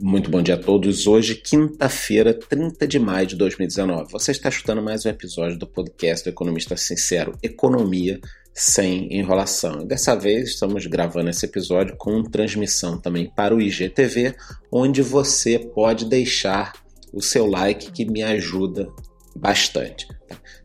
[0.00, 1.06] Muito bom dia a todos.
[1.06, 4.10] Hoje, quinta-feira, 30 de maio de 2019.
[4.10, 8.20] Você está escutando mais um episódio do podcast do Economista Sincero, Economia
[8.52, 9.86] sem enrolação.
[9.86, 14.34] Dessa vez estamos gravando esse episódio com transmissão também para o IGTV,
[14.70, 16.72] onde você pode deixar
[17.12, 18.88] o seu like que me ajuda
[19.36, 20.08] bastante.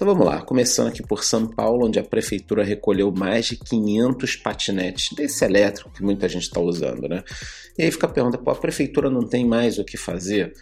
[0.00, 4.36] Então vamos lá, começando aqui por São Paulo, onde a prefeitura recolheu mais de 500
[4.36, 7.22] patinetes desse elétrico que muita gente está usando, né?
[7.76, 10.54] E aí fica a pergunta, pô, a prefeitura não tem mais o que fazer?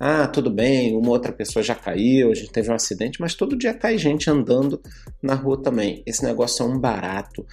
[0.00, 3.56] Ah, tudo bem, uma outra pessoa já caiu, a gente teve um acidente, mas todo
[3.56, 4.80] dia cai gente andando
[5.22, 6.02] na rua também.
[6.04, 7.46] Esse negócio é um barato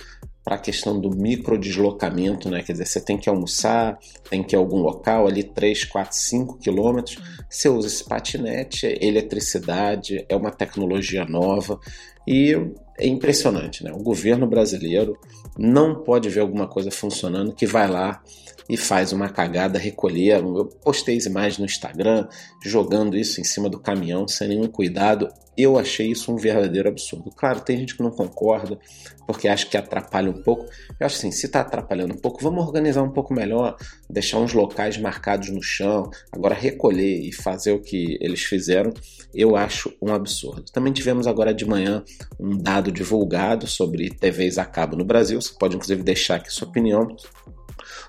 [0.43, 2.63] para a questão do microdeslocamento, né?
[2.63, 3.99] Quer dizer, você tem que almoçar,
[4.29, 8.87] tem que ir a algum local ali 3, 4, 5 quilômetros, você usa esse patinete,
[8.87, 11.79] é eletricidade, é uma tecnologia nova
[12.27, 12.55] e
[12.97, 13.91] é impressionante, né?
[13.93, 15.17] O governo brasileiro
[15.57, 18.21] não pode ver alguma coisa funcionando que vai lá
[18.69, 20.37] e faz uma cagada, recolher.
[20.37, 22.27] Eu postei as imagens no Instagram
[22.63, 25.27] jogando isso em cima do caminhão sem nenhum cuidado.
[25.57, 27.31] Eu achei isso um verdadeiro absurdo.
[27.31, 28.79] Claro, tem gente que não concorda
[29.25, 30.65] porque acha que atrapalha um pouco.
[30.99, 33.75] Eu acho assim, se está atrapalhando um pouco, vamos organizar um pouco melhor,
[34.09, 38.93] deixar uns locais marcados no chão, agora recolher e fazer o que eles fizeram,
[39.33, 40.63] eu acho um absurdo.
[40.71, 42.03] Também tivemos agora de manhã
[42.39, 45.41] um dado divulgado sobre TVs a cabo no Brasil.
[45.41, 47.15] Você pode inclusive deixar aqui sua opinião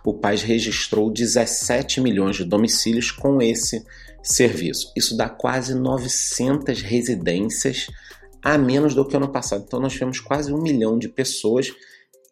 [0.04, 3.84] o país registrou 17 milhões de domicílios com esse
[4.22, 4.92] serviço.
[4.96, 7.88] Isso dá quase 900 residências
[8.42, 9.64] a menos do que ano passado.
[9.66, 11.72] Então nós tivemos quase um milhão de pessoas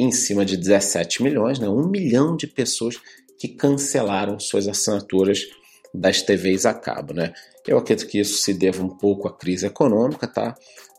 [0.00, 1.68] em cima de 17 milhões, né?
[1.68, 2.96] um milhão de pessoas
[3.38, 5.46] que cancelaram suas assinaturas
[5.92, 7.12] das TVs a cabo.
[7.14, 7.32] Né?
[7.66, 10.56] Eu acredito que isso se deva um pouco à crise econômica, tá?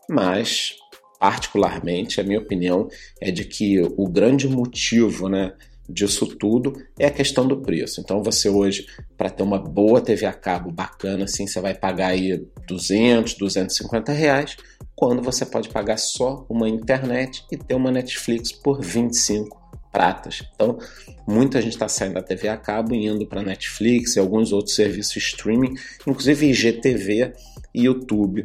[0.08, 0.76] mas
[1.18, 2.88] particularmente a minha opinião
[3.20, 5.52] é de que o grande motivo né,
[5.92, 8.00] disso tudo é a questão do preço.
[8.00, 12.08] Então você hoje, para ter uma boa TV a cabo bacana, assim, você vai pagar
[12.08, 14.56] aí 200, 250 reais,
[14.94, 19.59] quando você pode pagar só uma internet e ter uma Netflix por 25
[19.90, 20.42] pratas.
[20.54, 20.78] Então,
[21.26, 24.74] muita gente está saindo da TV a cabo e indo para Netflix e alguns outros
[24.74, 25.74] serviços streaming,
[26.06, 27.32] inclusive IGTV
[27.74, 28.44] e YouTube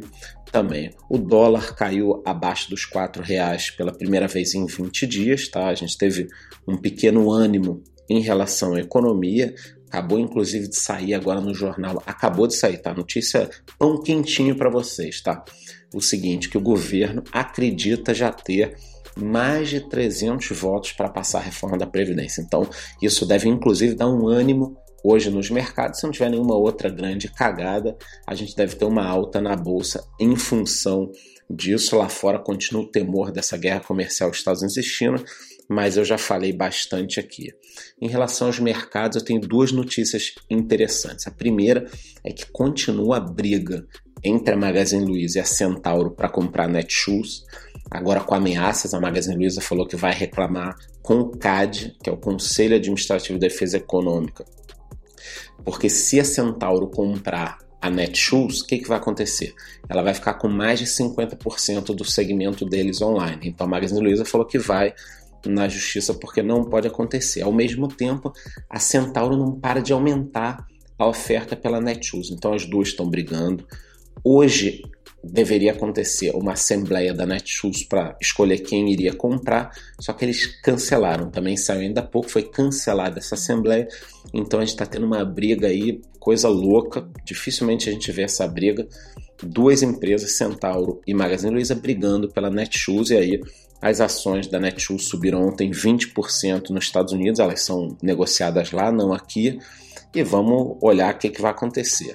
[0.50, 0.90] também.
[1.08, 5.66] O dólar caiu abaixo dos R$ reais pela primeira vez em 20 dias, tá?
[5.66, 6.28] A gente teve
[6.66, 9.54] um pequeno ânimo em relação à economia.
[9.88, 12.92] Acabou inclusive de sair agora no jornal, acabou de sair, tá?
[12.92, 15.44] Notícia tão quentinho para vocês, tá?
[15.94, 18.76] O seguinte, que o governo acredita já ter
[19.16, 22.42] mais de 300 votos para passar a reforma da Previdência.
[22.42, 22.68] Então,
[23.00, 26.00] isso deve inclusive dar um ânimo hoje nos mercados.
[26.00, 30.04] Se não tiver nenhuma outra grande cagada, a gente deve ter uma alta na bolsa
[30.18, 31.10] em função
[31.48, 31.96] disso.
[31.96, 35.22] Lá fora continua o temor dessa guerra comercial Estados Unidos e China,
[35.68, 37.52] mas eu já falei bastante aqui.
[38.00, 41.26] Em relação aos mercados, eu tenho duas notícias interessantes.
[41.26, 41.88] A primeira
[42.24, 43.86] é que continua a briga
[44.24, 47.44] entre a Magazine Luiza e a Centauro para comprar Netshoes.
[47.90, 52.12] Agora, com ameaças, a Magazine Luiza falou que vai reclamar com o CAD, que é
[52.12, 54.44] o Conselho Administrativo de Defesa Econômica,
[55.64, 59.54] porque se a Centauro comprar a Netshoes, o que, que vai acontecer?
[59.88, 63.40] Ela vai ficar com mais de 50% do segmento deles online.
[63.44, 64.92] Então a Magazine Luiza falou que vai
[65.44, 67.42] na justiça porque não pode acontecer.
[67.42, 68.32] Ao mesmo tempo,
[68.68, 70.66] a Centauro não para de aumentar
[70.98, 72.30] a oferta pela Netshoes.
[72.30, 73.66] Então as duas estão brigando.
[74.24, 74.82] Hoje
[75.30, 79.70] deveria acontecer uma assembleia da Netshoes para escolher quem iria comprar,
[80.00, 81.30] só que eles cancelaram.
[81.30, 83.88] Também saiu ainda há pouco, foi cancelada essa assembleia.
[84.32, 87.08] Então a gente está tendo uma briga aí, coisa louca.
[87.24, 88.86] Dificilmente a gente vê essa briga.
[89.42, 93.40] Duas empresas, Centauro e Magazine Luiza, brigando pela Netshoes e aí
[93.80, 99.12] as ações da Netshoes subiram ontem 20% nos Estados Unidos, elas são negociadas lá, não
[99.12, 99.58] aqui.
[100.14, 102.14] E vamos olhar o que, que vai acontecer.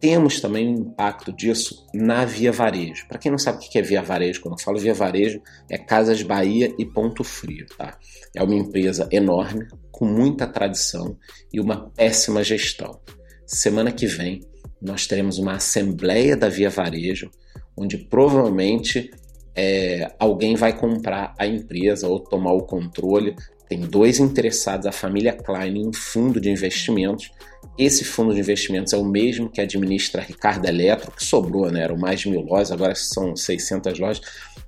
[0.00, 3.06] Temos também um impacto disso na Via Varejo.
[3.08, 5.76] Para quem não sabe o que é Via Varejo, quando eu falo Via Varejo, é
[5.76, 7.66] Casas Bahia e Ponto Frio.
[7.76, 7.98] Tá?
[8.36, 11.16] É uma empresa enorme, com muita tradição
[11.52, 13.00] e uma péssima gestão.
[13.44, 14.40] Semana que vem,
[14.80, 17.30] nós teremos uma assembleia da Via Varejo,
[17.76, 19.10] onde provavelmente
[19.56, 23.34] é, alguém vai comprar a empresa ou tomar o controle.
[23.68, 27.30] Tem dois interessados, a família Klein, um fundo de investimentos.
[27.78, 31.82] Esse fundo de investimentos é o mesmo que administra a Ricardo Eletro, que sobrou, né?
[31.82, 34.20] Eram mais de mil lojas, agora são 600 lojas.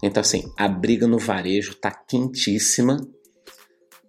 [0.02, 2.99] Então, assim, a briga no varejo está quentíssima.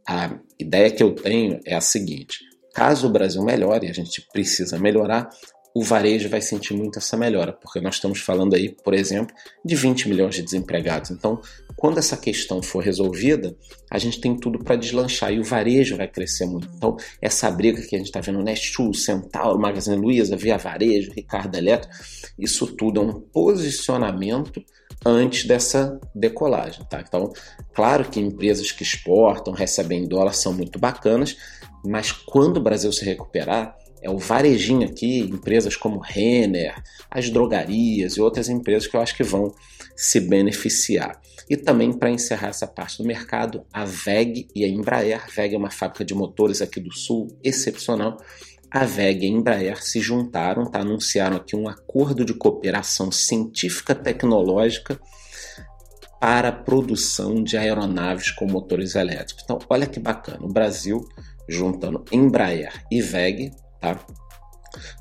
[0.08, 2.40] A ideia que eu tenho é a seguinte:
[2.74, 5.30] caso o Brasil melhore, a gente precisa melhorar,
[5.74, 9.76] o varejo vai sentir muito essa melhora, porque nós estamos falando aí, por exemplo, de
[9.76, 11.12] 20 milhões de desempregados.
[11.12, 11.42] Então,
[11.78, 13.56] quando essa questão for resolvida,
[13.90, 16.68] a gente tem tudo para deslanchar e o varejo vai crescer muito.
[16.76, 21.56] Então, essa briga que a gente está vendo, Nestul, Centauro, Magazine Luiza, Via Varejo, Ricardo
[21.56, 21.90] Eletro,
[22.38, 24.62] isso tudo é um posicionamento
[25.06, 27.04] antes dessa decolagem, tá?
[27.06, 27.32] Então,
[27.74, 31.36] claro que empresas que exportam, recebem dólar são muito bacanas,
[31.84, 36.76] mas quando o Brasil se recuperar, é o varejinho aqui, empresas como Renner,
[37.10, 39.54] as drogarias e outras empresas que eu acho que vão
[39.96, 41.22] se beneficiar.
[41.50, 45.24] E também para encerrar essa parte do mercado, a VEG e a Embraer.
[45.24, 48.18] A VEG é uma fábrica de motores aqui do Sul excepcional.
[48.72, 50.80] A VEG e a Embraer se juntaram, tá?
[50.80, 55.00] anunciaram aqui um acordo de cooperação científica tecnológica
[56.20, 59.44] para a produção de aeronaves com motores elétricos.
[59.44, 61.04] Então, olha que bacana, o Brasil
[61.50, 63.52] juntando Embraer e VEG
[63.82, 64.00] Tá?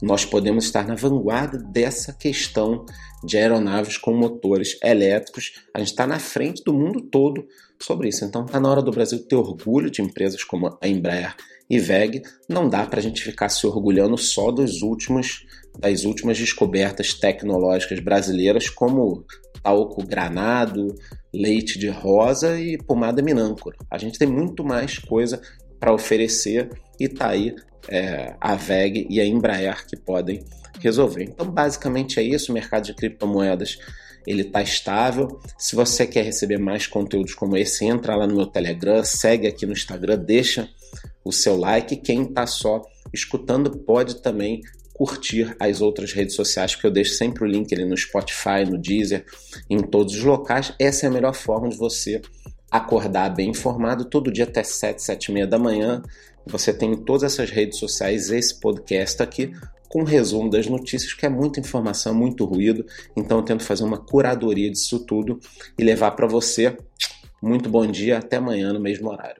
[0.02, 2.84] Nós podemos estar na vanguarda dessa questão
[3.22, 5.52] de aeronaves com motores elétricos.
[5.74, 7.46] A gente está na frente do mundo todo
[7.80, 8.24] sobre isso.
[8.24, 11.36] Então está na hora do Brasil ter orgulho de empresas como a Embraer
[11.68, 12.22] e VEG.
[12.48, 15.46] Não dá para a gente ficar se orgulhando só dos últimos,
[15.78, 19.24] das últimas descobertas tecnológicas brasileiras, como
[19.62, 20.94] talco granado,
[21.32, 23.76] leite de rosa e pomada minâncora.
[23.90, 25.40] A gente tem muito mais coisa
[25.78, 27.54] para oferecer e está aí
[27.88, 30.44] é, a VEG e a Embraer que podem
[30.80, 31.24] resolver.
[31.24, 32.50] Então, basicamente é isso.
[32.50, 33.78] O mercado de criptomoedas
[34.26, 35.40] ele está estável.
[35.58, 39.66] Se você quer receber mais conteúdos como esse, entra lá no meu Telegram, segue aqui
[39.66, 40.68] no Instagram, deixa
[41.24, 41.96] o seu like.
[41.96, 42.82] Quem está só
[43.12, 44.60] escutando pode também
[44.92, 48.76] curtir as outras redes sociais, porque eu deixo sempre o link ali no Spotify, no
[48.76, 49.24] Deezer,
[49.68, 50.74] em todos os locais.
[50.78, 52.20] Essa é a melhor forma de você
[52.70, 56.02] acordar bem informado todo dia até 7, 7 e meia da manhã.
[56.50, 59.52] Você tem em todas essas redes sociais esse podcast aqui
[59.88, 62.86] com um resumo das notícias, que é muita informação, muito ruído.
[63.16, 65.40] Então eu tento fazer uma curadoria disso tudo
[65.78, 66.76] e levar para você.
[67.42, 69.39] Muito bom dia, até amanhã no mesmo horário.